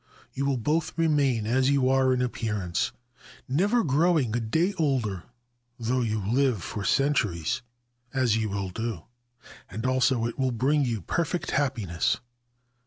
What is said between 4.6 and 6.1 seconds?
older though